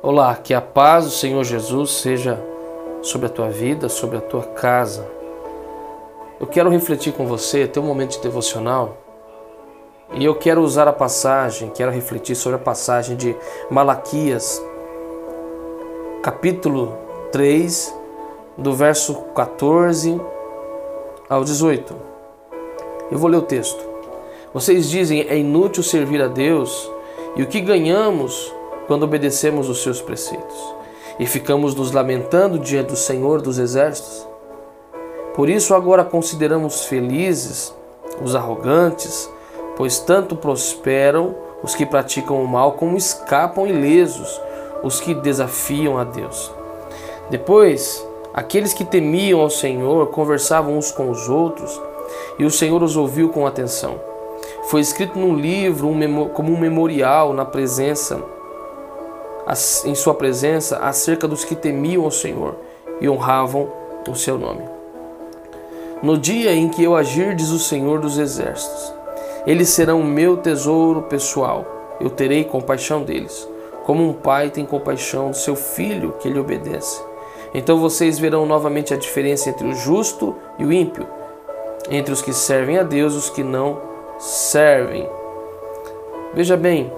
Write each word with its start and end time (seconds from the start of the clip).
Olá, 0.00 0.36
que 0.36 0.54
a 0.54 0.60
paz 0.60 1.06
do 1.06 1.10
Senhor 1.10 1.42
Jesus 1.42 1.90
seja 1.90 2.40
sobre 3.02 3.26
a 3.26 3.28
tua 3.28 3.50
vida, 3.50 3.88
sobre 3.88 4.16
a 4.16 4.20
tua 4.20 4.44
casa. 4.44 5.04
Eu 6.38 6.46
quero 6.46 6.70
refletir 6.70 7.12
com 7.12 7.26
você, 7.26 7.66
ter 7.66 7.80
um 7.80 7.86
momento 7.86 8.12
de 8.12 8.20
devocional, 8.20 8.96
e 10.12 10.24
eu 10.24 10.36
quero 10.36 10.62
usar 10.62 10.86
a 10.86 10.92
passagem, 10.92 11.70
quero 11.70 11.90
refletir 11.90 12.36
sobre 12.36 12.60
a 12.60 12.62
passagem 12.62 13.16
de 13.16 13.34
Malaquias, 13.68 14.62
capítulo 16.22 16.96
3, 17.32 17.92
do 18.56 18.74
verso 18.74 19.16
14 19.34 20.20
ao 21.28 21.42
18. 21.42 21.96
Eu 23.10 23.18
vou 23.18 23.28
ler 23.28 23.38
o 23.38 23.42
texto. 23.42 23.84
Vocês 24.54 24.88
dizem: 24.88 25.22
é 25.22 25.36
inútil 25.36 25.82
servir 25.82 26.22
a 26.22 26.28
Deus, 26.28 26.88
e 27.34 27.42
o 27.42 27.48
que 27.48 27.60
ganhamos 27.60 28.56
quando 28.88 29.02
obedecemos 29.04 29.68
os 29.68 29.82
seus 29.82 30.00
preceitos 30.00 30.56
e 31.20 31.26
ficamos 31.26 31.74
nos 31.74 31.92
lamentando 31.92 32.58
diante 32.58 32.88
do 32.88 32.96
Senhor 32.96 33.42
dos 33.42 33.58
Exércitos? 33.58 34.26
Por 35.34 35.48
isso, 35.48 35.74
agora 35.74 36.02
consideramos 36.02 36.86
felizes 36.86 37.72
os 38.20 38.34
arrogantes, 38.34 39.30
pois 39.76 40.00
tanto 40.00 40.34
prosperam 40.34 41.36
os 41.62 41.74
que 41.74 41.86
praticam 41.86 42.42
o 42.42 42.48
mal 42.48 42.72
como 42.72 42.96
escapam 42.96 43.66
ilesos 43.66 44.40
os 44.82 45.00
que 45.00 45.14
desafiam 45.14 45.98
a 45.98 46.04
Deus. 46.04 46.50
Depois, 47.30 48.04
aqueles 48.32 48.72
que 48.72 48.84
temiam 48.84 49.40
ao 49.40 49.50
Senhor 49.50 50.06
conversavam 50.08 50.78
uns 50.78 50.90
com 50.90 51.10
os 51.10 51.28
outros 51.28 51.80
e 52.38 52.44
o 52.44 52.50
Senhor 52.50 52.82
os 52.82 52.96
ouviu 52.96 53.28
com 53.28 53.46
atenção. 53.46 54.00
Foi 54.64 54.80
escrito 54.80 55.18
num 55.18 55.34
livro 55.34 55.88
um 55.88 56.28
como 56.30 56.52
um 56.52 56.58
memorial 56.58 57.32
na 57.32 57.44
presença 57.44 58.22
em 59.84 59.94
sua 59.94 60.14
presença 60.14 60.78
acerca 60.78 61.26
dos 61.26 61.44
que 61.44 61.56
temiam 61.56 62.06
o 62.06 62.10
Senhor 62.10 62.56
e 63.00 63.08
honravam 63.08 63.68
o 64.08 64.14
seu 64.14 64.38
nome. 64.38 64.62
No 66.02 66.16
dia 66.16 66.52
em 66.52 66.68
que 66.68 66.84
eu 66.84 66.94
agir, 66.94 67.34
diz 67.34 67.50
o 67.50 67.58
Senhor 67.58 68.00
dos 68.00 68.18
Exércitos, 68.18 68.94
eles 69.46 69.68
serão 69.70 70.02
meu 70.02 70.36
tesouro 70.36 71.02
pessoal, 71.02 71.66
eu 72.00 72.10
terei 72.10 72.44
compaixão 72.44 73.02
deles, 73.02 73.48
como 73.84 74.06
um 74.06 74.12
pai 74.12 74.50
tem 74.50 74.64
compaixão 74.64 75.30
do 75.30 75.36
seu 75.36 75.56
filho 75.56 76.14
que 76.20 76.28
lhe 76.28 76.38
obedece. 76.38 77.02
Então 77.54 77.78
vocês 77.78 78.18
verão 78.18 78.44
novamente 78.44 78.92
a 78.92 78.96
diferença 78.96 79.48
entre 79.48 79.66
o 79.66 79.74
justo 79.74 80.36
e 80.58 80.64
o 80.64 80.72
ímpio, 80.72 81.06
entre 81.90 82.12
os 82.12 82.20
que 82.20 82.32
servem 82.32 82.78
a 82.78 82.82
Deus 82.82 83.14
e 83.14 83.16
os 83.16 83.30
que 83.30 83.42
não 83.42 83.80
servem. 84.18 85.08
Veja 86.34 86.56
bem, 86.56 86.92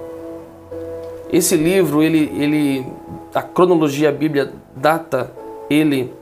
esse 1.32 1.56
livro, 1.56 2.02
ele, 2.02 2.32
ele, 2.36 2.86
a 3.34 3.42
cronologia 3.42 4.10
Bíblia 4.10 4.52
data 4.74 5.32
ele 5.68 6.12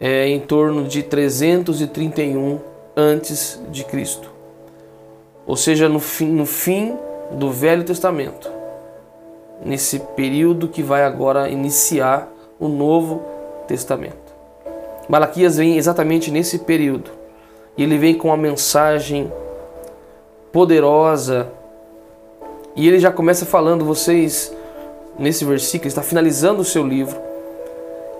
é, 0.00 0.26
em 0.26 0.40
torno 0.40 0.84
de 0.84 1.02
331 1.02 2.58
antes 2.96 3.60
de 3.70 3.84
Cristo. 3.84 4.30
Ou 5.46 5.56
seja, 5.56 5.88
no 5.88 6.00
fim, 6.00 6.26
no 6.26 6.46
fim 6.46 6.96
do 7.30 7.50
Velho 7.50 7.84
Testamento. 7.84 8.50
Nesse 9.64 10.00
período 10.00 10.68
que 10.68 10.82
vai 10.82 11.04
agora 11.04 11.48
iniciar 11.48 12.32
o 12.58 12.68
Novo 12.68 13.22
Testamento. 13.68 14.16
Malaquias 15.08 15.56
vem 15.56 15.76
exatamente 15.76 16.30
nesse 16.30 16.58
período. 16.60 17.10
E 17.76 17.82
ele 17.82 17.98
vem 17.98 18.14
com 18.14 18.28
uma 18.28 18.36
mensagem 18.36 19.32
poderosa 20.50 21.50
e 22.74 22.88
ele 22.88 22.98
já 22.98 23.10
começa 23.10 23.44
falando, 23.44 23.84
vocês, 23.84 24.54
nesse 25.18 25.44
versículo, 25.44 25.88
está 25.88 26.02
finalizando 26.02 26.62
o 26.62 26.64
seu 26.64 26.86
livro. 26.86 27.16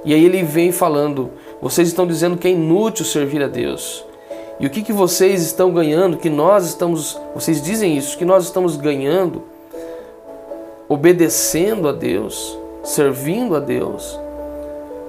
E 0.05 0.13
aí 0.13 0.25
ele 0.25 0.43
vem 0.43 0.73
falando, 0.73 1.31
vocês 1.61 1.89
estão 1.89 2.07
dizendo 2.07 2.37
que 2.37 2.49
é 2.49 2.51
inútil 2.51 3.05
servir 3.05 3.43
a 3.43 3.49
Deus. 3.49 4.05
E 4.61 4.67
o 4.67 4.71
que, 4.71 4.83
que 4.83 4.93
vocês 4.93 5.43
estão 5.43 5.73
ganhando, 5.73 6.17
que 6.17 6.29
nós 6.29 6.67
estamos, 6.67 7.19
vocês 7.35 7.63
dizem 7.63 7.97
isso, 7.97 8.19
que 8.19 8.25
nós 8.25 8.45
estamos 8.45 8.77
ganhando 8.77 9.43
obedecendo 10.93 11.89
a 11.89 11.93
Deus, 11.93 12.59
servindo 12.85 13.57
a 13.57 13.61
Deus, 13.61 14.21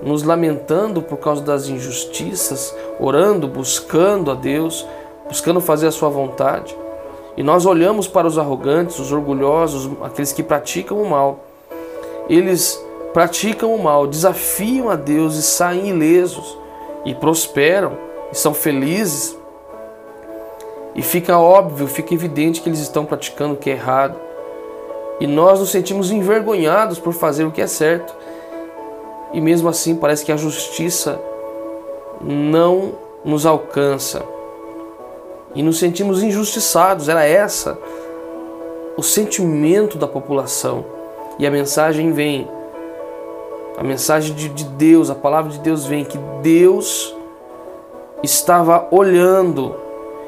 nos 0.02 0.24
lamentando 0.24 1.02
por 1.02 1.18
causa 1.18 1.42
das 1.42 1.68
injustiças, 1.68 2.74
orando, 3.00 3.50
buscando 3.50 4.32
a 4.32 4.34
Deus, 4.34 4.88
buscando 5.28 5.60
fazer 5.60 5.88
a 5.88 5.92
sua 5.92 6.08
vontade. 6.08 6.74
E 7.36 7.42
nós 7.42 7.66
olhamos 7.66 8.08
para 8.08 8.28
os 8.28 8.38
arrogantes, 8.38 9.00
os 9.00 9.12
orgulhosos, 9.12 9.90
aqueles 10.04 10.32
que 10.32 10.44
praticam 10.44 11.02
o 11.02 11.10
mal. 11.10 11.40
Eles 12.30 12.80
praticam 13.12 13.74
o 13.74 13.82
mal, 13.82 14.06
desafiam 14.06 14.90
a 14.90 14.96
Deus 14.96 15.36
e 15.36 15.42
saem 15.42 15.90
ilesos, 15.90 16.58
e 17.06 17.14
prosperam, 17.14 17.98
e 18.32 18.38
são 18.38 18.54
felizes. 18.54 19.38
E 20.96 21.02
fica 21.02 21.38
óbvio, 21.38 21.88
fica 21.88 22.14
evidente 22.14 22.62
que 22.62 22.70
eles 22.70 22.80
estão 22.80 23.04
praticando 23.04 23.56
o 23.56 23.58
que 23.58 23.70
é 23.70 23.74
errado. 23.74 24.16
E 25.20 25.26
nós 25.26 25.60
nos 25.60 25.72
sentimos 25.72 26.12
envergonhados 26.12 27.00
por 27.00 27.14
fazer 27.14 27.46
o 27.46 27.52
que 27.52 27.62
é 27.62 27.68
certo. 27.68 28.14
E 29.32 29.42
mesmo 29.42 29.68
assim 29.70 29.96
parece 29.96 30.24
que 30.24 30.32
a 30.32 30.38
justiça 30.38 31.20
não 32.22 32.92
nos 33.26 33.46
alcança 33.46 34.24
e 35.56 35.62
nos 35.62 35.80
sentimos 35.80 36.24
injustiçados. 36.24 37.10
Era 37.10 37.24
essa 37.24 37.78
o 38.96 39.04
sentimento 39.04 39.98
da 39.98 40.08
população. 40.08 40.86
E 41.40 41.48
a 41.48 41.52
mensagem 41.52 42.12
vem, 42.12 42.48
a 43.78 43.84
mensagem 43.84 44.36
de, 44.36 44.50
de 44.50 44.66
Deus, 44.66 45.10
a 45.10 45.16
palavra 45.16 45.52
de 45.52 45.60
Deus 45.60 45.86
vem 45.86 46.06
que 46.06 46.18
Deus 46.42 47.16
estava 48.22 48.88
olhando 48.92 49.76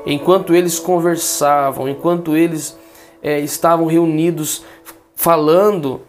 enquanto 0.05 0.53
eles 0.53 0.79
conversavam, 0.79 1.87
enquanto 1.87 2.35
eles 2.35 2.77
é, 3.21 3.39
estavam 3.39 3.85
reunidos 3.87 4.63
falando, 5.15 6.01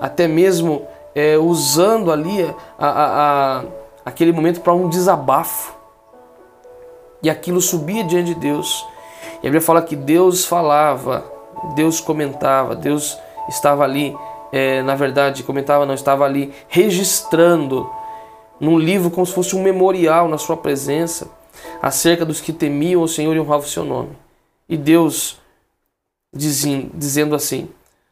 até 0.00 0.26
mesmo 0.26 0.86
é, 1.14 1.38
usando 1.38 2.10
ali 2.10 2.42
a, 2.78 2.86
a, 2.86 3.58
a, 3.58 3.64
aquele 4.04 4.32
momento 4.32 4.60
para 4.60 4.72
um 4.72 4.88
desabafo 4.88 5.74
e 7.24 7.30
aquilo 7.30 7.60
subia 7.60 8.04
diante 8.04 8.34
de 8.34 8.40
Deus. 8.40 8.86
E 9.36 9.38
a 9.38 9.50
Bíblia 9.50 9.62
fala 9.62 9.80
que 9.80 9.96
Deus 9.96 10.44
falava, 10.44 11.24
Deus 11.74 11.98
comentava, 11.98 12.76
Deus 12.76 13.18
estava 13.48 13.82
ali, 13.82 14.14
é, 14.52 14.82
na 14.82 14.94
verdade, 14.94 15.42
comentava, 15.42 15.86
não, 15.86 15.94
estava 15.94 16.24
ali 16.26 16.52
registrando 16.68 17.90
num 18.60 18.78
livro 18.78 19.10
como 19.10 19.24
se 19.26 19.32
fosse 19.32 19.56
um 19.56 19.62
memorial 19.62 20.28
na 20.28 20.36
sua 20.36 20.56
presença 20.56 21.28
acerca 21.80 22.26
dos 22.26 22.42
que 22.42 22.52
temiam 22.52 23.02
o 23.02 23.08
Senhor 23.08 23.34
e 23.34 23.40
honravam 23.40 23.66
o 23.66 23.70
seu 23.70 23.84
nome. 23.84 24.10
E 24.68 24.76
Deus 24.76 25.38
dizendo, 26.30 27.34
assim: 27.34 27.70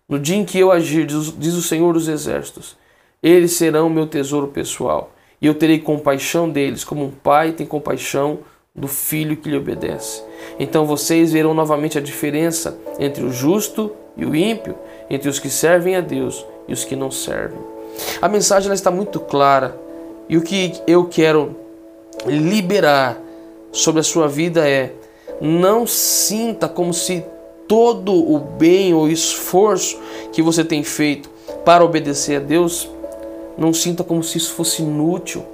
No 0.08 0.18
dia 0.18 0.36
em 0.36 0.44
que 0.44 0.58
eu 0.58 0.72
agir, 0.72 1.04
diz, 1.04 1.38
diz 1.38 1.52
o 1.52 1.62
Senhor 1.62 1.92
dos 1.92 2.08
Exércitos, 2.08 2.78
eles 3.22 3.52
serão 3.52 3.90
meu 3.90 4.06
tesouro 4.06 4.48
pessoal, 4.48 5.10
e 5.38 5.46
eu 5.46 5.54
terei 5.54 5.78
compaixão 5.78 6.48
deles, 6.48 6.82
como 6.82 7.04
um 7.04 7.10
pai 7.10 7.52
tem 7.52 7.66
compaixão 7.66 8.38
do 8.74 8.88
filho 8.88 9.36
que 9.36 9.50
lhe 9.50 9.56
obedece. 9.56 10.22
Então 10.58 10.86
vocês 10.86 11.32
verão 11.32 11.52
novamente 11.52 11.98
a 11.98 12.00
diferença 12.00 12.78
entre 12.98 13.22
o 13.22 13.30
justo 13.30 13.92
e 14.16 14.24
o 14.24 14.34
ímpio, 14.34 14.74
entre 15.10 15.28
os 15.28 15.38
que 15.38 15.50
servem 15.50 15.96
a 15.96 16.00
Deus 16.00 16.44
e 16.66 16.72
os 16.72 16.84
que 16.84 16.96
não 16.96 17.10
servem. 17.10 17.58
A 18.20 18.28
mensagem 18.28 18.72
está 18.72 18.90
muito 18.90 19.20
clara 19.20 19.78
e 20.28 20.36
o 20.36 20.42
que 20.42 20.72
eu 20.86 21.06
quero 21.06 21.56
liberar 22.26 23.20
sobre 23.70 24.00
a 24.00 24.04
sua 24.04 24.26
vida 24.28 24.68
é: 24.68 24.92
não 25.40 25.86
sinta 25.86 26.68
como 26.68 26.94
se 26.94 27.24
todo 27.68 28.12
o 28.14 28.38
bem 28.38 28.94
ou 28.94 29.08
esforço 29.08 29.98
que 30.32 30.42
você 30.42 30.64
tem 30.64 30.82
feito 30.82 31.30
para 31.64 31.84
obedecer 31.84 32.36
a 32.36 32.40
Deus, 32.40 32.88
não 33.56 33.72
sinta 33.72 34.02
como 34.02 34.22
se 34.22 34.38
isso 34.38 34.52
fosse 34.54 34.82
inútil. 34.82 35.44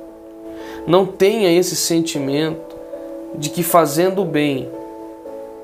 Não 0.87 1.05
tenha 1.05 1.53
esse 1.53 1.77
sentimento 1.77 2.68
de 3.35 3.51
que 3.51 3.63
fazendo 3.63 4.23
o 4.23 4.25
bem, 4.25 4.69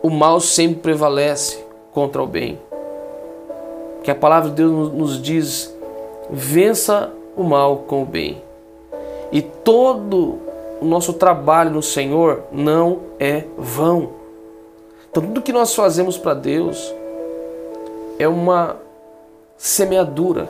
o 0.03 0.11
mal 0.11 0.41
sempre 0.41 0.81
prevalece 0.81 1.65
contra 1.93 2.23
o 2.23 2.27
bem. 2.27 2.59
Que 4.03 4.11
a 4.11 4.15
palavra 4.15 4.51
de 4.51 4.57
Deus 4.57 4.93
nos 4.93 5.21
diz: 5.21 5.75
vença 6.31 7.11
o 7.37 7.43
mal 7.43 7.79
com 7.87 8.03
o 8.03 8.07
bem. 8.07 8.43
E 9.33 9.41
todo 9.41 10.39
o 10.81 10.85
nosso 10.85 11.15
trabalho 11.15 11.71
no 11.71 11.83
Senhor 11.83 12.43
não 12.53 13.01
é 13.19 13.45
vão. 13.57 14.11
Então, 15.11 15.23
tudo 15.23 15.43
que 15.43 15.53
nós 15.53 15.75
fazemos 15.75 16.19
para 16.19 16.35
Deus 16.35 16.95
é 18.19 18.29
uma 18.29 18.77
semeadura, 19.57 20.49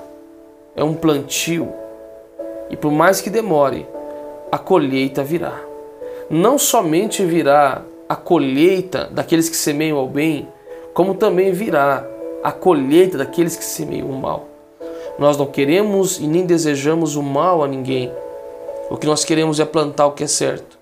é 0.74 0.82
um 0.82 0.94
plantio. 0.94 1.68
E 2.70 2.76
por 2.76 2.90
mais 2.90 3.20
que 3.20 3.30
demore, 3.30 3.86
a 4.50 4.58
colheita 4.58 5.22
virá 5.22 5.73
não 6.30 6.58
somente 6.58 7.24
virá 7.24 7.82
a 8.08 8.16
colheita 8.16 9.08
daqueles 9.10 9.48
que 9.48 9.56
semeiam 9.56 9.98
ao 9.98 10.08
bem, 10.08 10.48
como 10.92 11.14
também 11.14 11.52
virá 11.52 12.06
a 12.42 12.52
colheita 12.52 13.18
daqueles 13.18 13.56
que 13.56 13.64
semeiam 13.64 14.08
o 14.08 14.18
mal. 14.18 14.46
Nós 15.18 15.36
não 15.36 15.46
queremos 15.46 16.18
e 16.18 16.26
nem 16.26 16.44
desejamos 16.44 17.16
o 17.16 17.22
mal 17.22 17.62
a 17.62 17.68
ninguém. 17.68 18.12
O 18.90 18.96
que 18.96 19.06
nós 19.06 19.24
queremos 19.24 19.60
é 19.60 19.64
plantar 19.64 20.06
o 20.06 20.12
que 20.12 20.24
é 20.24 20.26
certo, 20.26 20.78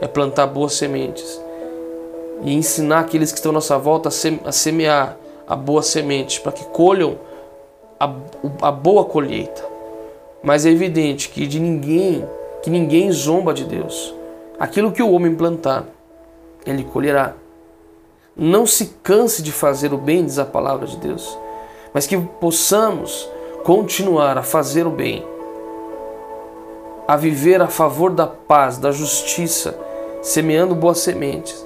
é 0.00 0.06
plantar 0.06 0.46
boas 0.46 0.74
sementes 0.74 1.40
e 2.42 2.54
ensinar 2.54 3.00
aqueles 3.00 3.32
que 3.32 3.38
estão 3.38 3.50
à 3.50 3.54
nossa 3.54 3.78
volta 3.78 4.08
a 4.08 4.52
semear 4.52 5.16
a 5.46 5.56
boa 5.56 5.82
semente 5.82 6.40
para 6.40 6.52
que 6.52 6.64
colham 6.66 7.16
a, 7.98 8.12
a 8.62 8.70
boa 8.70 9.04
colheita. 9.04 9.64
Mas 10.42 10.64
é 10.64 10.70
evidente 10.70 11.28
que 11.30 11.46
de 11.46 11.58
ninguém, 11.58 12.24
que 12.62 12.70
ninguém 12.70 13.10
zomba 13.10 13.52
de 13.52 13.64
Deus. 13.64 14.14
Aquilo 14.58 14.90
que 14.90 15.02
o 15.02 15.12
homem 15.12 15.36
plantar, 15.36 15.84
ele 16.66 16.82
colherá. 16.82 17.34
Não 18.36 18.66
se 18.66 18.86
canse 19.04 19.40
de 19.40 19.52
fazer 19.52 19.92
o 19.92 19.98
bem, 19.98 20.24
diz 20.24 20.38
a 20.38 20.44
palavra 20.44 20.86
de 20.86 20.96
Deus, 20.96 21.38
mas 21.94 22.06
que 22.06 22.16
possamos 22.40 23.28
continuar 23.64 24.36
a 24.36 24.42
fazer 24.42 24.84
o 24.84 24.90
bem, 24.90 25.24
a 27.06 27.16
viver 27.16 27.62
a 27.62 27.68
favor 27.68 28.10
da 28.10 28.26
paz, 28.26 28.78
da 28.78 28.90
justiça, 28.90 29.78
semeando 30.22 30.74
boas 30.74 30.98
sementes, 30.98 31.64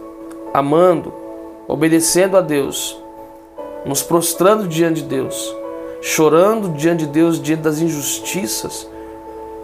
amando, 0.52 1.14
obedecendo 1.66 2.36
a 2.36 2.42
Deus, 2.42 3.00
nos 3.86 4.02
prostrando 4.02 4.68
diante 4.68 5.00
de 5.00 5.08
Deus, 5.08 5.56
chorando 6.02 6.68
diante 6.70 7.06
de 7.06 7.12
Deus 7.12 7.40
diante 7.40 7.62
das 7.62 7.80
injustiças, 7.80 8.86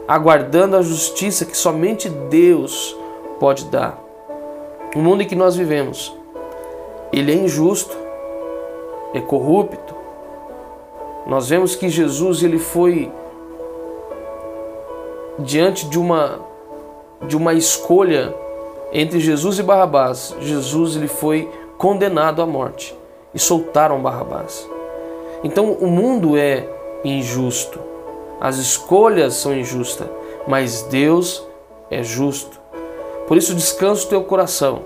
aguardando 0.06 0.76
a 0.76 0.82
justiça 0.82 1.44
que 1.44 1.56
somente 1.56 2.08
Deus 2.08 2.96
pode 3.38 3.66
dar. 3.66 3.98
O 4.94 4.98
mundo 4.98 5.22
em 5.22 5.26
que 5.26 5.36
nós 5.36 5.56
vivemos, 5.56 6.14
ele 7.12 7.32
é 7.32 7.34
injusto, 7.34 7.96
é 9.14 9.20
corrupto. 9.20 9.94
Nós 11.26 11.48
vemos 11.48 11.76
que 11.76 11.88
Jesus 11.88 12.42
ele 12.42 12.58
foi 12.58 13.10
diante 15.38 15.86
de 15.88 15.98
uma 15.98 16.40
de 17.26 17.36
uma 17.36 17.52
escolha 17.52 18.34
entre 18.92 19.18
Jesus 19.18 19.58
e 19.58 19.62
Barrabás. 19.62 20.34
Jesus 20.40 20.96
ele 20.96 21.08
foi 21.08 21.50
condenado 21.76 22.40
à 22.40 22.46
morte 22.46 22.96
e 23.34 23.38
soltaram 23.38 24.00
Barrabás. 24.00 24.68
Então 25.42 25.72
o 25.72 25.86
mundo 25.86 26.36
é 26.36 26.68
injusto, 27.04 27.78
as 28.40 28.56
escolhas 28.56 29.34
são 29.34 29.54
injustas, 29.54 30.08
mas 30.46 30.82
Deus 30.82 31.44
é 31.90 32.02
justo. 32.02 32.58
Por 33.28 33.36
isso 33.36 33.54
descansa 33.54 34.06
o 34.06 34.08
teu 34.08 34.24
coração, 34.24 34.82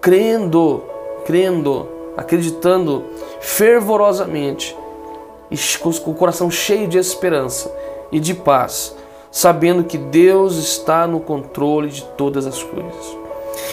crendo, 0.00 0.84
crendo, 1.24 1.88
acreditando 2.16 3.04
fervorosamente 3.40 4.76
com 5.80 6.10
o 6.10 6.14
coração 6.14 6.50
cheio 6.50 6.86
de 6.86 6.98
esperança 6.98 7.74
e 8.12 8.20
de 8.20 8.34
paz, 8.34 8.94
sabendo 9.30 9.84
que 9.84 9.96
Deus 9.96 10.56
está 10.56 11.06
no 11.06 11.18
controle 11.18 11.88
de 11.88 12.02
todas 12.02 12.46
as 12.46 12.62
coisas 12.62 13.16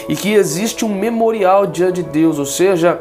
e 0.08 0.16
que 0.16 0.32
existe 0.32 0.84
um 0.84 0.88
memorial 0.88 1.66
diante 1.66 2.02
de 2.02 2.08
Deus, 2.08 2.38
ou 2.38 2.46
seja, 2.46 3.00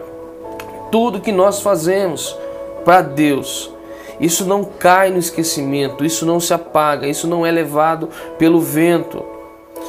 tudo 0.92 1.22
que 1.22 1.32
nós 1.32 1.62
fazemos 1.62 2.38
para 2.84 3.02
Deus. 3.02 3.72
Isso 4.20 4.46
não 4.46 4.64
cai 4.64 5.10
no 5.10 5.18
esquecimento, 5.18 6.06
isso 6.06 6.26
não 6.26 6.40
se 6.40 6.54
apaga, 6.54 7.08
isso 7.08 7.28
não 7.28 7.46
é 7.46 7.52
levado 7.52 8.10
pelo 8.38 8.60
vento. 8.60 9.33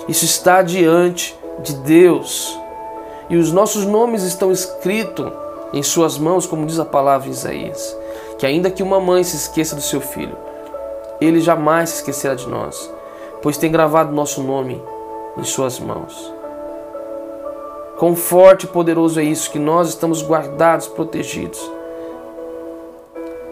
Isso 0.09 0.25
está 0.25 0.63
diante 0.63 1.39
de 1.61 1.75
Deus. 1.77 2.59
E 3.31 3.37
os 3.37 3.53
nossos 3.53 3.85
nomes 3.85 4.23
estão 4.23 4.53
escritos 4.53 5.33
em 5.73 5.83
suas 5.83 6.19
mãos, 6.19 6.47
como 6.47 6.67
diz 6.67 6.79
a 6.79 6.85
palavra 6.85 7.29
em 7.29 7.31
Isaías. 7.31 7.97
Que 8.39 8.47
ainda 8.47 8.71
que 8.71 8.83
uma 8.83 9.01
mãe 9.01 9.25
se 9.25 9.37
esqueça 9.37 9.75
do 9.75 9.83
seu 9.83 10.01
filho, 10.01 10.37
ele 11.21 11.41
jamais 11.41 11.91
se 11.91 11.97
esquecerá 11.97 12.35
de 12.35 12.49
nós, 12.49 12.91
pois 13.43 13.57
tem 13.57 13.71
gravado 13.71 14.13
nosso 14.13 14.43
nome 14.43 14.83
em 15.39 15.45
suas 15.45 15.79
mãos. 15.79 16.33
Quão 17.99 18.15
forte 18.17 18.65
e 18.65 18.69
poderoso 18.69 19.21
é 19.21 19.25
isso 19.25 19.51
que 19.51 19.59
nós 19.59 19.89
estamos 19.89 20.23
guardados, 20.23 20.89
protegidos 20.89 21.61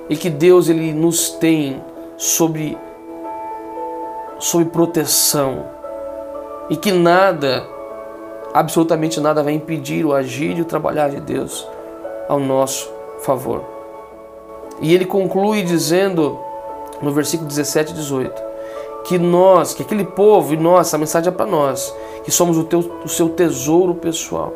e 0.08 0.16
que 0.16 0.28
Deus 0.28 0.69
ele 0.69 0.93
nos 0.93 1.31
tem 1.31 1.82
sob, 2.16 2.76
sob 4.38 4.64
proteção 4.66 5.64
e 6.70 6.76
que 6.76 6.93
nada, 6.93 7.67
absolutamente 8.53 9.20
nada, 9.20 9.43
vai 9.43 9.53
impedir 9.53 10.05
o 10.05 10.12
agir 10.12 10.56
e 10.56 10.62
o 10.62 10.64
trabalhar 10.64 11.09
de 11.11 11.20
Deus 11.20 11.67
ao 12.29 12.38
nosso 12.38 12.91
favor. 13.20 13.62
E 14.81 14.94
ele 14.94 15.05
conclui 15.05 15.62
dizendo 15.62 16.38
no 17.00 17.11
versículo 17.12 17.49
17 17.49 17.93
e 17.93 17.94
18 17.94 18.53
que 19.05 19.19
nós, 19.19 19.75
que 19.75 19.82
aquele 19.82 20.05
povo 20.05 20.55
e 20.55 20.56
nós, 20.56 20.94
a 20.94 20.99
mensagem 20.99 21.29
é 21.29 21.32
para 21.32 21.44
nós, 21.44 21.93
que 22.23 22.31
somos 22.31 22.56
o, 22.56 22.64
teu, 22.64 22.79
o 23.05 23.09
seu 23.09 23.31
tesouro 23.31 23.94
pessoal 23.94 24.53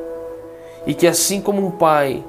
e 0.86 0.94
que 0.94 1.06
assim 1.06 1.40
como 1.40 1.66
um 1.66 1.70
pai 1.70 2.24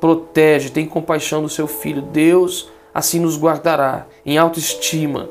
protege, 0.00 0.70
tem 0.70 0.86
compaixão 0.86 1.42
do 1.42 1.48
seu 1.48 1.66
filho. 1.66 2.00
Deus 2.00 2.70
assim 2.94 3.20
nos 3.20 3.38
guardará 3.38 4.06
em 4.24 4.38
autoestima 4.38 5.28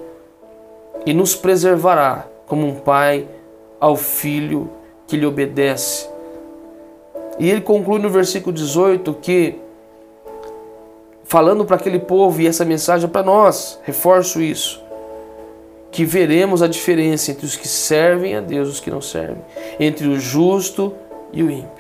e 1.06 1.14
nos 1.14 1.36
preservará 1.36 2.28
como 2.46 2.68
um 2.68 2.76
pai 2.76 3.28
ao 3.80 3.96
filho 3.96 4.70
que 5.08 5.18
lhe 5.18 5.26
obedece. 5.26 6.08
E 7.38 7.50
ele 7.50 7.62
conclui 7.62 8.00
no 8.00 8.10
versículo 8.10 8.54
18 8.54 9.14
que, 9.16 9.56
falando 11.24 11.66
para 11.66 11.78
aquele 11.78 12.00
povo, 12.00 12.42
e 12.42 12.48
essa 12.48 12.66
mensagem 12.66 13.08
é 13.08 13.12
para 13.12 13.24
nós, 13.24 13.80
reforço 13.84 14.42
isso, 14.42 14.84
que 15.92 16.04
veremos 16.04 16.62
a 16.62 16.68
diferença 16.68 17.32
entre 17.32 17.46
os 17.46 17.56
que 17.56 17.68
servem 17.68 18.36
a 18.36 18.42
Deus 18.42 18.68
e 18.68 18.72
os 18.72 18.80
que 18.80 18.92
não 18.92 19.02
servem, 19.02 19.42
entre 19.80 20.08
o 20.08 20.20
justo 20.20 20.94
e 21.32 21.42
o 21.42 21.50
ímpio 21.50 21.80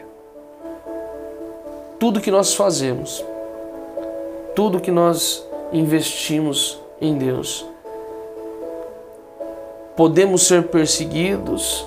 tudo 2.00 2.22
que 2.22 2.31
nós 2.31 2.56
fazemos, 2.56 3.24
tudo 4.56 4.80
que 4.80 4.90
nós 4.90 5.46
investimos 5.74 6.80
em 7.01 7.18
Deus. 7.18 7.66
Podemos 10.00 10.48
ser 10.48 10.69
perseguidos, 10.69 11.86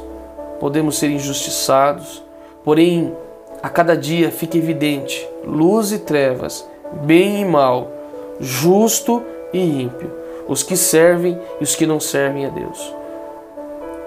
podemos 0.60 0.98
ser 0.98 1.08
injustiçados, 1.08 2.22
porém, 2.62 3.16
a 3.62 3.70
cada 3.70 3.96
dia 3.96 4.30
fica 4.30 4.58
evidente 4.58 5.26
luz 5.46 5.92
e 5.92 5.98
trevas, 5.98 6.68
bem 7.06 7.40
e 7.40 7.44
mal, 7.46 7.90
justo 8.38 9.22
e 9.50 9.58
ímpio, 9.58 10.12
os 10.46 10.62
que 10.62 10.76
servem 10.76 11.40
e 11.58 11.64
os 11.64 11.74
que 11.74 11.86
não 11.86 11.98
servem 11.98 12.44
a 12.44 12.50
Deus. 12.50 12.94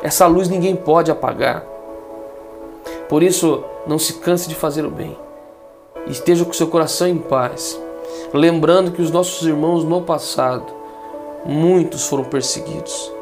Essa 0.04 0.28
luz 0.28 0.50
ninguém 0.50 0.76
pode 0.76 1.10
apagar. 1.10 1.66
Por 3.10 3.24
isso, 3.24 3.64
não 3.88 3.98
se 3.98 4.20
canse 4.20 4.48
de 4.48 4.54
fazer 4.54 4.86
o 4.86 4.92
bem 4.92 5.18
esteja 6.06 6.46
com 6.46 6.54
seu 6.54 6.68
coração 6.68 7.08
em 7.08 7.18
paz, 7.18 7.82
lembrando 8.32 8.92
que 8.92 9.02
os 9.02 9.10
nossos 9.10 9.48
irmãos 9.48 9.84
no 9.84 10.04
passado, 10.04 10.72
muitos 11.44 12.08
foram 12.08 12.26
perseguidos. 12.26 13.15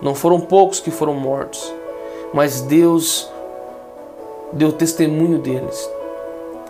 Não 0.00 0.14
foram 0.14 0.40
poucos 0.40 0.80
que 0.80 0.90
foram 0.90 1.14
mortos, 1.14 1.72
mas 2.32 2.60
Deus 2.62 3.30
deu 4.52 4.72
testemunho 4.72 5.38
deles. 5.38 5.88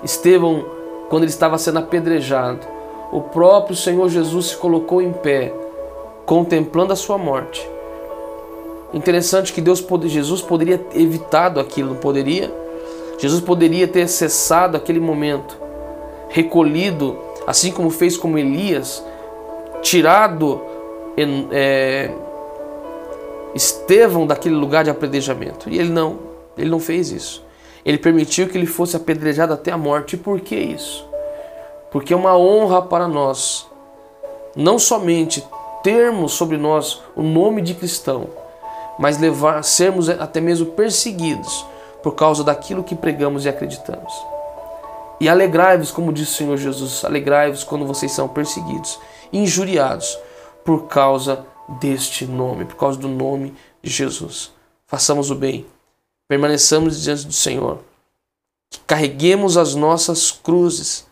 Estevão, 0.03 0.65
quando 1.09 1.23
ele 1.25 1.31
estava 1.31 1.59
sendo 1.59 1.79
apedrejado, 1.79 2.67
o 3.13 3.21
próprio 3.21 3.77
Senhor 3.77 4.09
Jesus 4.09 4.47
se 4.47 4.57
colocou 4.57 5.03
em 5.03 5.13
pé, 5.13 5.53
contemplando 6.25 6.93
a 6.93 6.97
sua 6.97 7.19
morte. 7.19 7.69
Interessante 8.93 9.53
que 9.53 9.61
Deus, 9.61 9.85
Jesus 10.07 10.43
poderia 10.43 10.79
ter 10.79 11.01
evitado 11.01 11.61
aquilo, 11.61 11.91
não 11.91 11.97
poderia? 11.97 12.53
Jesus 13.19 13.41
poderia 13.41 13.87
ter 13.87 14.09
cessado 14.09 14.77
aquele 14.77 14.99
momento, 14.99 15.57
recolhido, 16.29 17.17
assim 17.47 17.71
como 17.71 17.91
fez 17.91 18.17
com 18.17 18.37
Elias, 18.39 19.05
tirado 19.83 20.61
é, 21.53 22.11
Estevão 23.54 24.26
daquele 24.26 24.54
lugar 24.54 24.85
de 24.85 24.90
apedrejamento. 24.90 25.69
E 25.69 25.78
ele 25.78 25.90
não, 25.90 26.19
ele 26.57 26.71
não 26.71 26.80
fez 26.80 27.11
isso. 27.11 27.45
Ele 27.85 27.99
permitiu 27.99 28.49
que 28.49 28.57
ele 28.57 28.66
fosse 28.66 28.97
apedrejado 28.97 29.52
até 29.52 29.73
a 29.73 29.78
morte. 29.78 30.14
E 30.14 30.19
por 30.19 30.40
que 30.40 30.54
isso? 30.54 31.09
Porque 31.90 32.12
é 32.12 32.16
uma 32.16 32.37
honra 32.37 32.83
para 32.83 33.09
nós, 33.09 33.66
não 34.54 34.78
somente 34.78 35.45
termos 35.83 36.33
sobre 36.33 36.57
nós 36.57 37.02
o 37.16 37.23
nome 37.23 37.62
de 37.62 37.75
cristão, 37.75 38.28
mas 38.99 39.19
levar, 39.19 39.64
sermos 39.64 40.09
até 40.09 40.40
mesmo 40.40 40.66
perseguidos 40.66 41.66
por 42.02 42.14
causa 42.14 42.45
daquilo 42.45 42.85
que 42.85 42.95
pregamos 42.95 43.45
e 43.45 43.49
acreditamos. 43.49 44.12
E 45.21 45.28
alegrai-vos, 45.28 45.90
como 45.90 46.12
disse 46.12 46.33
o 46.33 46.37
Senhor 46.37 46.57
Jesus, 46.57 47.04
alegrai-vos 47.04 47.64
quando 47.64 47.87
vocês 47.87 48.12
são 48.12 48.28
perseguidos, 48.28 48.99
injuriados 49.33 50.19
por 50.64 50.87
causa 50.87 51.45
deste 51.79 52.27
nome, 52.27 52.65
por 52.65 52.77
causa 52.77 52.99
do 52.99 53.09
nome 53.09 53.55
de 53.83 53.91
Jesus. 53.91 54.53
Façamos 54.87 55.31
o 55.31 55.35
bem, 55.35 55.67
permaneçamos 56.29 57.03
diante 57.03 57.27
do 57.27 57.33
Senhor, 57.33 57.79
carreguemos 58.87 59.57
as 59.57 59.75
nossas 59.75 60.31
cruzes 60.31 61.09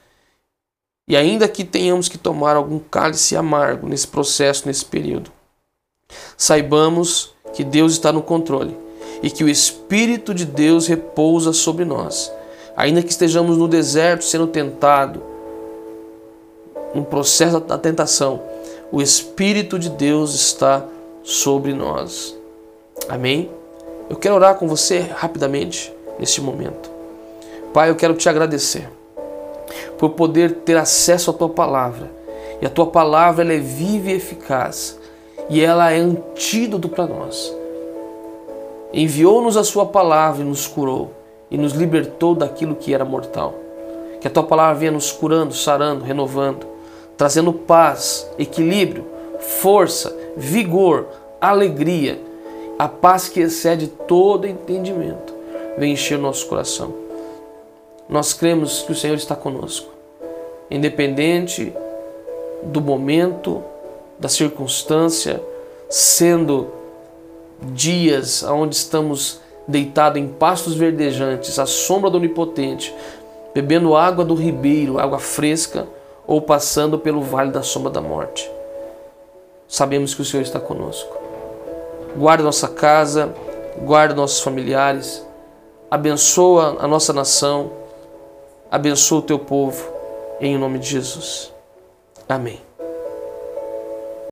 E 1.08 1.16
ainda 1.16 1.48
que 1.48 1.64
tenhamos 1.64 2.06
que 2.06 2.18
tomar 2.18 2.54
algum 2.54 2.78
cálice 2.78 3.34
amargo 3.34 3.88
nesse 3.88 4.06
processo, 4.06 4.66
nesse 4.66 4.84
período, 4.84 5.32
saibamos 6.36 7.34
que 7.54 7.64
Deus 7.64 7.92
está 7.92 8.12
no 8.12 8.22
controle 8.22 8.76
e 9.22 9.30
que 9.30 9.42
o 9.42 9.48
Espírito 9.48 10.34
de 10.34 10.44
Deus 10.44 10.86
repousa 10.86 11.54
sobre 11.54 11.86
nós. 11.86 12.30
Ainda 12.76 13.02
que 13.02 13.10
estejamos 13.10 13.56
no 13.56 13.66
deserto 13.66 14.22
sendo 14.22 14.46
tentado, 14.46 15.22
no 16.94 17.04
processo 17.04 17.58
da 17.60 17.78
tentação, 17.78 18.42
o 18.90 19.02
Espírito 19.02 19.78
de 19.78 19.90
Deus 19.90 20.34
está 20.34 20.84
sobre 21.22 21.74
nós. 21.74 22.36
Amém? 23.08 23.50
Eu 24.08 24.16
quero 24.16 24.34
orar 24.34 24.54
com 24.54 24.66
você 24.66 25.00
rapidamente 25.00 25.92
neste 26.18 26.40
momento. 26.40 26.90
Pai, 27.72 27.90
eu 27.90 27.96
quero 27.96 28.14
te 28.14 28.28
agradecer 28.28 28.88
por 29.98 30.10
poder 30.10 30.52
ter 30.64 30.76
acesso 30.76 31.30
à 31.30 31.34
tua 31.34 31.48
palavra. 31.48 32.10
E 32.62 32.66
a 32.66 32.70
tua 32.70 32.86
palavra 32.86 33.44
ela 33.44 33.52
é 33.52 33.58
viva 33.58 34.10
e 34.10 34.14
eficaz, 34.14 34.98
e 35.48 35.60
ela 35.60 35.92
é 35.92 35.98
antídoto 35.98 36.88
para 36.88 37.06
nós. 37.06 37.54
Enviou-nos 38.92 39.56
a 39.56 39.62
sua 39.62 39.86
palavra 39.86 40.42
e 40.42 40.46
nos 40.46 40.66
curou, 40.66 41.12
e 41.50 41.58
nos 41.58 41.72
libertou 41.72 42.34
daquilo 42.34 42.74
que 42.74 42.94
era 42.94 43.04
mortal. 43.04 43.54
Que 44.20 44.26
a 44.26 44.30
tua 44.30 44.42
palavra 44.42 44.74
venha 44.74 44.92
nos 44.92 45.12
curando, 45.12 45.54
sarando, 45.54 46.04
renovando, 46.04 46.66
trazendo 47.18 47.52
paz, 47.52 48.30
equilíbrio, 48.38 49.04
força, 49.40 50.16
vigor, 50.36 51.08
alegria, 51.40 52.18
a 52.78 52.88
paz 52.88 53.28
que 53.28 53.40
excede 53.40 53.88
todo 53.88 54.46
entendimento. 54.46 55.34
Vem 55.76 55.92
encher 55.92 56.16
o 56.16 56.22
nosso 56.22 56.46
coração. 56.46 56.94
Nós 58.08 58.32
cremos 58.32 58.82
que 58.82 58.92
o 58.92 58.94
Senhor 58.94 59.16
está 59.16 59.34
conosco, 59.34 59.90
independente 60.70 61.72
do 62.62 62.80
momento, 62.80 63.62
da 64.18 64.28
circunstância, 64.28 65.42
sendo 65.90 66.68
dias 67.60 68.44
onde 68.44 68.76
estamos 68.76 69.40
deitados 69.66 70.20
em 70.20 70.28
pastos 70.28 70.74
verdejantes, 70.74 71.58
à 71.58 71.66
sombra 71.66 72.10
do 72.10 72.16
Onipotente, 72.16 72.94
bebendo 73.52 73.96
água 73.96 74.24
do 74.24 74.34
ribeiro, 74.34 74.98
água 75.00 75.18
fresca, 75.18 75.86
ou 76.28 76.42
passando 76.42 76.98
pelo 76.98 77.22
vale 77.22 77.50
da 77.50 77.62
sombra 77.62 77.90
da 77.90 78.02
morte. 78.02 78.48
Sabemos 79.66 80.14
que 80.14 80.20
o 80.20 80.24
Senhor 80.24 80.42
está 80.42 80.60
conosco. 80.60 81.16
Guarda 82.14 82.44
nossa 82.44 82.68
casa, 82.68 83.34
guarda 83.78 84.14
nossos 84.14 84.40
familiares, 84.40 85.26
abençoa 85.90 86.76
a 86.80 86.86
nossa 86.86 87.14
nação, 87.14 87.72
abençoa 88.70 89.20
o 89.20 89.22
teu 89.22 89.38
povo, 89.38 89.90
em 90.38 90.58
nome 90.58 90.78
de 90.78 90.90
Jesus. 90.90 91.50
Amém. 92.28 92.67